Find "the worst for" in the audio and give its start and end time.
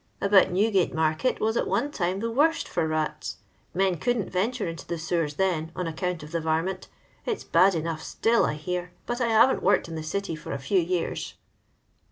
2.21-2.87